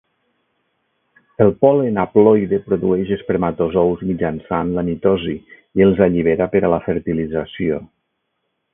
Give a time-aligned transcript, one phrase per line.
[1.45, 5.37] El pol·len haploide produeix espermatozous mitjançant la mitosi
[5.81, 7.83] i els allibera per a la fertilització.